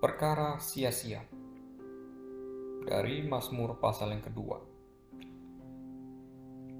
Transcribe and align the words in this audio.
Perkara 0.00 0.56
sia-sia 0.56 1.20
dari 2.88 3.20
Mazmur 3.20 3.76
pasal 3.76 4.16
yang 4.16 4.24
kedua. 4.24 4.56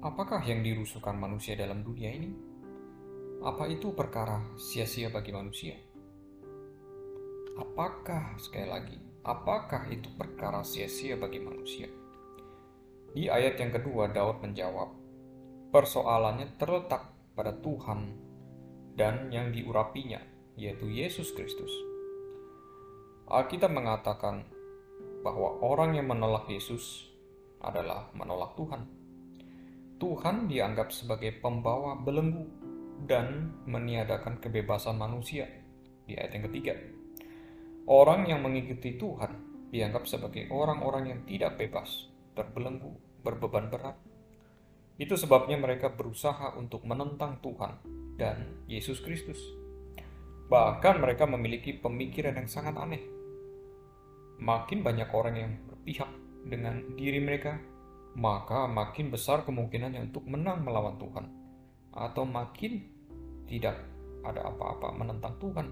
Apakah 0.01 0.41
yang 0.41 0.65
dirusuhkan 0.65 1.21
manusia 1.21 1.53
dalam 1.53 1.85
dunia 1.85 2.09
ini? 2.09 2.33
Apa 3.45 3.69
itu 3.69 3.93
perkara 3.93 4.41
sia-sia 4.57 5.13
bagi 5.13 5.29
manusia? 5.37 5.77
Apakah, 7.61 8.41
sekali 8.41 8.65
lagi, 8.65 8.97
apakah 9.21 9.85
itu 9.93 10.09
perkara 10.17 10.65
sia-sia 10.65 11.13
bagi 11.13 11.45
manusia? 11.45 11.93
Di 13.13 13.29
ayat 13.29 13.53
yang 13.61 13.69
kedua, 13.69 14.09
Daud 14.09 14.41
menjawab, 14.41 14.97
persoalannya 15.69 16.57
terletak 16.57 17.13
pada 17.37 17.53
Tuhan 17.53 18.17
dan 18.97 19.29
yang 19.29 19.53
diurapinya, 19.53 20.25
yaitu 20.57 20.89
Yesus 20.89 21.29
Kristus. 21.37 21.90
Alkitab 23.31 23.71
mengatakan 23.71 24.43
bahwa 25.23 25.63
orang 25.63 25.95
yang 25.95 26.11
menolak 26.11 26.51
Yesus 26.51 27.07
adalah 27.63 28.11
menolak 28.11 28.59
Tuhan. 28.59 28.83
Tuhan 30.03 30.51
dianggap 30.51 30.91
sebagai 30.91 31.39
pembawa 31.39 31.95
belenggu 31.95 32.43
dan 33.07 33.55
meniadakan 33.63 34.35
kebebasan 34.43 34.99
manusia 34.99 35.47
di 36.03 36.19
ayat 36.19 36.35
yang 36.35 36.45
ketiga. 36.51 36.75
Orang 37.87 38.27
yang 38.27 38.43
mengikuti 38.43 38.99
Tuhan 38.99 39.31
dianggap 39.71 40.11
sebagai 40.11 40.51
orang-orang 40.51 41.15
yang 41.15 41.21
tidak 41.23 41.55
bebas, 41.55 42.11
terbelenggu, 42.35 43.23
berbeban 43.23 43.71
berat. 43.71 43.95
Itu 44.99 45.15
sebabnya 45.15 45.55
mereka 45.55 45.87
berusaha 45.87 46.59
untuk 46.59 46.83
menentang 46.83 47.39
Tuhan 47.39 47.79
dan 48.19 48.67
Yesus 48.67 48.99
Kristus. 48.99 49.39
Bahkan 50.51 50.99
mereka 50.99 51.23
memiliki 51.23 51.71
pemikiran 51.79 52.35
yang 52.35 52.51
sangat 52.51 52.75
aneh 52.75 53.20
makin 54.41 54.81
banyak 54.81 55.09
orang 55.13 55.35
yang 55.37 55.51
berpihak 55.69 56.09
dengan 56.49 56.97
diri 56.97 57.21
mereka, 57.21 57.61
maka 58.17 58.65
makin 58.65 59.13
besar 59.13 59.45
kemungkinannya 59.45 60.09
untuk 60.09 60.25
menang 60.25 60.65
melawan 60.65 60.97
Tuhan, 60.97 61.25
atau 61.93 62.25
makin 62.25 62.81
tidak 63.45 63.77
ada 64.25 64.49
apa-apa 64.49 64.97
menentang 64.97 65.37
Tuhan. 65.37 65.67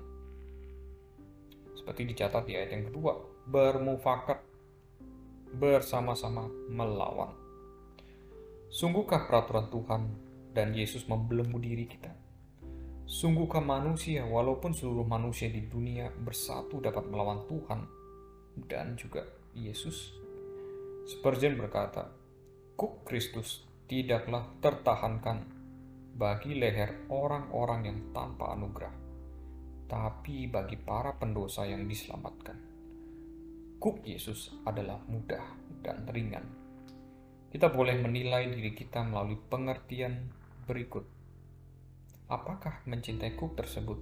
Seperti 1.73 2.05
dicatat 2.13 2.45
di 2.45 2.53
ayat 2.53 2.71
yang 2.77 2.85
kedua, 2.93 3.17
bermufakat 3.49 4.37
bersama-sama 5.57 6.45
melawan. 6.69 7.33
Sungguhkah 8.69 9.25
peraturan 9.25 9.73
Tuhan 9.73 10.01
dan 10.53 10.77
Yesus 10.77 11.09
membelenggu 11.09 11.57
diri 11.57 11.89
kita? 11.89 12.13
Sungguhkah 13.09 13.65
manusia, 13.65 14.21
walaupun 14.29 14.77
seluruh 14.77 15.09
manusia 15.09 15.49
di 15.49 15.65
dunia 15.65 16.13
bersatu 16.13 16.77
dapat 16.77 17.09
melawan 17.09 17.49
Tuhan, 17.49 17.98
dan 18.55 18.97
juga 18.97 19.25
Yesus. 19.53 20.13
Spurgeon 21.09 21.57
berkata, 21.57 22.09
Kuk 22.79 23.03
Kristus 23.03 23.65
tidaklah 23.89 24.47
tertahankan 24.61 25.43
bagi 26.15 26.55
leher 26.55 27.09
orang-orang 27.09 27.81
yang 27.87 27.99
tanpa 28.11 28.53
anugerah, 28.55 28.93
tapi 29.87 30.47
bagi 30.47 30.77
para 30.77 31.15
pendosa 31.15 31.65
yang 31.65 31.87
diselamatkan. 31.87 32.59
Kuk 33.79 34.03
Yesus 34.03 34.51
adalah 34.67 34.99
mudah 35.07 35.43
dan 35.79 36.03
ringan. 36.11 36.43
Kita 37.49 37.71
boleh 37.71 37.97
menilai 37.97 38.51
diri 38.51 38.75
kita 38.75 39.01
melalui 39.01 39.39
pengertian 39.39 40.29
berikut. 40.67 41.07
Apakah 42.29 42.85
mencintai 42.85 43.33
kuk 43.33 43.57
tersebut 43.57 43.97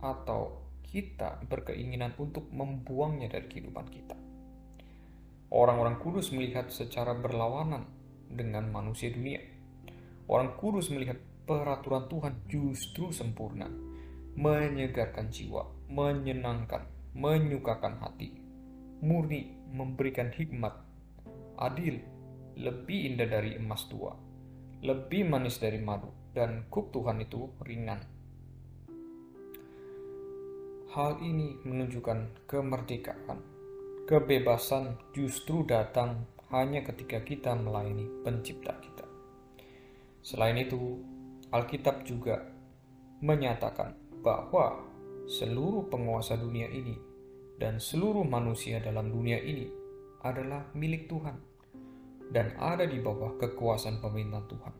atau 0.00 0.69
kita 0.90 1.38
berkeinginan 1.46 2.18
untuk 2.18 2.50
membuangnya 2.50 3.30
dari 3.30 3.46
kehidupan 3.46 3.86
kita. 3.88 4.18
Orang-orang 5.50 6.02
kudus 6.02 6.34
melihat 6.34 6.70
secara 6.70 7.14
berlawanan 7.14 7.86
dengan 8.26 8.70
manusia 8.70 9.10
dunia. 9.10 9.38
Orang 10.26 10.58
kudus 10.58 10.90
melihat 10.90 11.18
peraturan 11.46 12.06
Tuhan 12.06 12.34
justru 12.46 13.10
sempurna, 13.10 13.66
menyegarkan 14.38 15.30
jiwa, 15.30 15.66
menyenangkan, 15.90 16.86
menyukakan 17.18 17.98
hati, 17.98 18.38
murni, 19.02 19.58
memberikan 19.74 20.30
hikmat, 20.30 20.74
adil, 21.58 21.98
lebih 22.54 23.14
indah 23.14 23.26
dari 23.26 23.58
emas 23.58 23.90
tua, 23.90 24.14
lebih 24.86 25.26
manis 25.26 25.58
dari 25.58 25.82
madu, 25.82 26.14
dan 26.30 26.70
kuk 26.70 26.94
Tuhan 26.94 27.18
itu 27.26 27.50
ringan 27.66 28.19
Hal 30.90 31.22
ini 31.22 31.54
menunjukkan 31.62 32.50
kemerdekaan. 32.50 33.38
Kebebasan 34.10 34.98
justru 35.14 35.62
datang 35.62 36.26
hanya 36.50 36.82
ketika 36.82 37.22
kita 37.22 37.54
melayani 37.54 38.10
Pencipta 38.26 38.74
kita. 38.82 39.06
Selain 40.18 40.58
itu, 40.58 40.98
Alkitab 41.54 42.02
juga 42.02 42.42
menyatakan 43.22 43.94
bahwa 44.18 44.82
seluruh 45.30 45.86
penguasa 45.86 46.34
dunia 46.34 46.66
ini 46.66 46.98
dan 47.62 47.78
seluruh 47.78 48.26
manusia 48.26 48.82
dalam 48.82 49.14
dunia 49.14 49.38
ini 49.38 49.70
adalah 50.26 50.74
milik 50.74 51.06
Tuhan 51.06 51.38
dan 52.34 52.58
ada 52.58 52.82
di 52.82 52.98
bawah 52.98 53.38
kekuasaan 53.38 54.02
pemerintahan 54.02 54.46
Tuhan. 54.50 54.74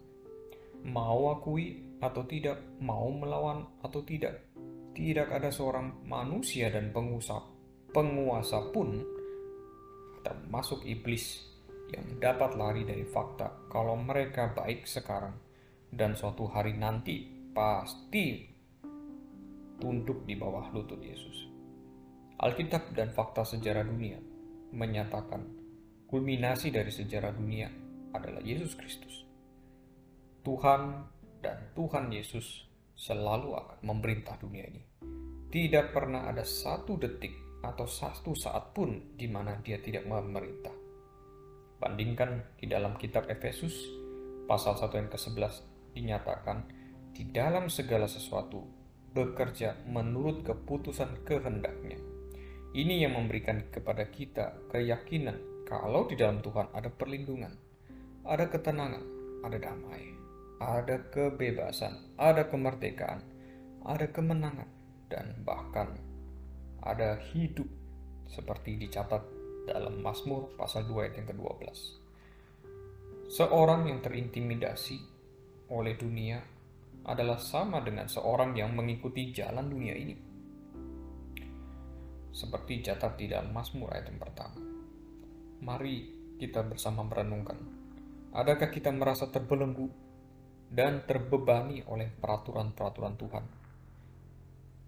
Mau 0.91 1.31
akui 1.31 1.87
atau 2.03 2.27
tidak, 2.27 2.59
mau 2.83 3.15
melawan 3.15 3.63
atau 3.79 4.03
tidak, 4.03 4.50
tidak 4.97 5.31
ada 5.31 5.51
seorang 5.53 6.05
manusia 6.07 6.69
dan 6.69 6.91
penguasa, 6.91 7.43
penguasa 7.95 8.71
pun, 8.75 9.01
termasuk 10.23 10.85
iblis, 10.87 11.51
yang 11.91 12.23
dapat 12.23 12.55
lari 12.55 12.87
dari 12.87 13.03
fakta 13.03 13.67
kalau 13.67 13.99
mereka 13.99 14.55
baik 14.55 14.87
sekarang 14.87 15.35
dan 15.91 16.15
suatu 16.15 16.47
hari 16.47 16.79
nanti 16.79 17.27
pasti 17.51 18.47
tunduk 19.83 20.23
di 20.23 20.39
bawah 20.39 20.71
lutut 20.71 21.03
Yesus. 21.03 21.51
Alkitab 22.41 22.95
dan 22.95 23.11
fakta 23.11 23.43
sejarah 23.43 23.85
dunia 23.85 24.23
menyatakan 24.71 25.45
kulminasi 26.07 26.71
dari 26.71 26.95
sejarah 26.95 27.35
dunia 27.35 27.69
adalah 28.15 28.41
Yesus 28.41 28.79
Kristus. 28.79 29.27
Tuhan 30.41 31.05
dan 31.43 31.75
Tuhan 31.77 32.09
Yesus 32.09 32.70
selalu 33.01 33.57
akan 33.57 33.79
memerintah 33.81 34.37
dunia 34.37 34.69
ini. 34.69 34.85
Tidak 35.49 35.97
pernah 35.97 36.29
ada 36.29 36.45
satu 36.45 37.01
detik 37.01 37.33
atau 37.65 37.89
satu 37.89 38.37
saat 38.37 38.77
pun 38.77 39.17
di 39.17 39.25
mana 39.25 39.57
dia 39.65 39.81
tidak 39.81 40.05
memerintah. 40.05 40.77
Bandingkan 41.81 42.61
di 42.61 42.69
dalam 42.69 43.01
kitab 43.01 43.25
Efesus, 43.33 43.73
pasal 44.45 44.77
1 44.77 45.01
yang 45.01 45.09
ke-11 45.09 45.55
dinyatakan, 45.97 46.69
di 47.17 47.25
dalam 47.33 47.73
segala 47.73 48.05
sesuatu 48.05 48.69
bekerja 49.17 49.81
menurut 49.89 50.45
keputusan 50.45 51.25
kehendaknya. 51.25 51.97
Ini 52.71 53.09
yang 53.09 53.19
memberikan 53.19 53.67
kepada 53.73 54.07
kita 54.13 54.71
keyakinan 54.71 55.67
kalau 55.67 56.07
di 56.07 56.15
dalam 56.15 56.39
Tuhan 56.45 56.71
ada 56.71 56.93
perlindungan, 56.93 57.51
ada 58.23 58.47
ketenangan, 58.47 59.03
ada 59.43 59.59
damai, 59.59 60.20
ada 60.61 61.09
kebebasan, 61.09 62.21
ada 62.21 62.45
kemerdekaan, 62.45 63.25
ada 63.81 64.05
kemenangan, 64.13 64.69
dan 65.09 65.41
bahkan 65.41 65.97
ada 66.85 67.17
hidup 67.33 67.65
seperti 68.29 68.77
dicatat 68.77 69.25
dalam 69.65 70.05
Mazmur 70.05 70.53
pasal 70.61 70.85
2 70.85 71.01
ayat 71.01 71.15
yang 71.17 71.29
ke-12. 71.33 71.77
Seorang 73.33 73.89
yang 73.89 74.05
terintimidasi 74.05 75.01
oleh 75.73 75.97
dunia 75.97 76.45
adalah 77.09 77.41
sama 77.41 77.81
dengan 77.81 78.05
seorang 78.05 78.53
yang 78.53 78.77
mengikuti 78.77 79.33
jalan 79.33 79.65
dunia 79.65 79.97
ini. 79.97 80.17
Seperti 82.37 82.85
catat 82.85 83.17
di 83.17 83.33
dalam 83.33 83.49
Mazmur 83.57 83.97
ayat 83.97 84.13
yang 84.13 84.21
pertama. 84.21 84.61
Mari 85.65 85.97
kita 86.37 86.61
bersama 86.69 87.01
merenungkan. 87.01 87.57
Adakah 88.37 88.69
kita 88.71 88.93
merasa 88.95 89.27
terbelenggu 89.27 90.10
dan 90.71 91.03
terbebani 91.03 91.83
oleh 91.91 92.07
peraturan-peraturan 92.15 93.15
Tuhan? 93.19 93.45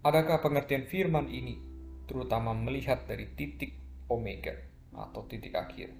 Adakah 0.02 0.38
pengertian 0.38 0.86
firman 0.86 1.26
ini, 1.26 1.58
terutama 2.06 2.54
melihat 2.54 3.06
dari 3.06 3.34
titik 3.34 3.74
omega 4.06 4.54
atau 4.94 5.26
titik 5.26 5.54
akhir, 5.58 5.90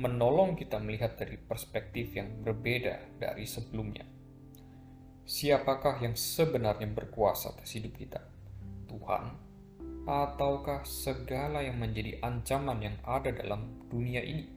menolong 0.00 0.56
kita 0.56 0.80
melihat 0.80 1.16
dari 1.20 1.36
perspektif 1.36 2.16
yang 2.16 2.40
berbeda 2.40 3.20
dari 3.20 3.44
sebelumnya? 3.44 4.04
Siapakah 5.28 6.00
yang 6.00 6.16
sebenarnya 6.16 6.88
berkuasa 6.88 7.52
atas 7.52 7.76
hidup 7.76 8.00
kita? 8.00 8.24
Tuhan, 8.88 9.36
ataukah 10.08 10.88
segala 10.88 11.60
yang 11.60 11.76
menjadi 11.76 12.16
ancaman 12.24 12.80
yang 12.80 12.96
ada 13.04 13.28
dalam 13.28 13.84
dunia 13.92 14.24
ini? 14.24 14.48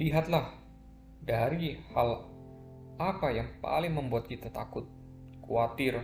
Lihatlah 0.00 0.52
dari 1.20 1.76
hal 1.92 2.35
apa 2.96 3.28
yang 3.28 3.60
paling 3.60 3.92
membuat 3.92 4.24
kita 4.24 4.48
takut, 4.48 4.88
khawatir, 5.44 6.00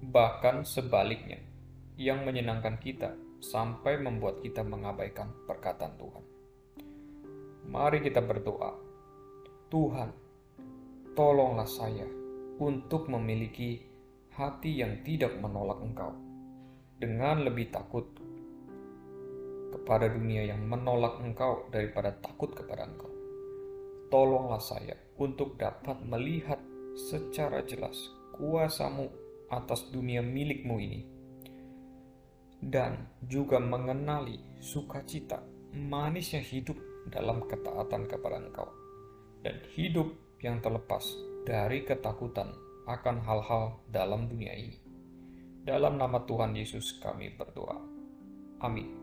bahkan 0.00 0.64
sebaliknya, 0.64 1.36
yang 2.00 2.24
menyenangkan 2.24 2.80
kita 2.80 3.12
sampai 3.44 4.00
membuat 4.00 4.40
kita 4.40 4.64
mengabaikan 4.64 5.28
perkataan 5.44 6.00
Tuhan. 6.00 6.24
Mari 7.68 8.00
kita 8.00 8.24
berdoa. 8.24 8.72
Tuhan, 9.68 10.10
tolonglah 11.12 11.68
saya 11.68 12.08
untuk 12.56 13.06
memiliki 13.12 13.84
hati 14.32 14.80
yang 14.80 15.04
tidak 15.04 15.36
menolak 15.38 15.78
Engkau 15.84 16.16
dengan 16.96 17.44
lebih 17.44 17.68
takut 17.68 18.08
kepada 19.70 20.08
dunia 20.08 20.48
yang 20.48 20.64
menolak 20.64 21.20
Engkau 21.20 21.68
daripada 21.68 22.16
takut 22.18 22.50
kepada 22.56 22.88
Engkau. 22.88 23.12
Tolonglah 24.10 24.58
saya 24.58 24.96
untuk 25.20 25.60
dapat 25.60 26.00
melihat 26.00 26.56
secara 26.96 27.60
jelas 27.68 27.94
kuasamu 28.34 29.12
atas 29.52 29.84
dunia 29.92 30.24
milikmu 30.24 30.80
ini 30.80 31.00
dan 32.64 33.08
juga 33.28 33.60
mengenali 33.60 34.40
sukacita 34.60 35.44
manisnya 35.76 36.40
hidup 36.40 36.76
dalam 37.08 37.44
ketaatan 37.44 38.08
kepada 38.08 38.36
Engkau 38.40 38.68
dan 39.44 39.60
hidup 39.76 40.12
yang 40.40 40.60
terlepas 40.60 41.04
dari 41.44 41.84
ketakutan 41.84 42.52
akan 42.88 43.16
hal-hal 43.24 43.80
dalam 43.88 44.28
dunia 44.28 44.52
ini. 44.56 44.76
Dalam 45.60 46.00
nama 46.00 46.24
Tuhan 46.24 46.56
Yesus 46.56 47.00
kami 47.00 47.36
berdoa. 47.36 47.76
Amin. 48.64 48.99